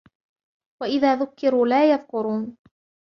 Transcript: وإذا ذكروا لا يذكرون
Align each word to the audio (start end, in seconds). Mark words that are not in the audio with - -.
وإذا 0.81 1.15
ذكروا 1.15 1.67
لا 1.67 1.91
يذكرون 1.91 2.57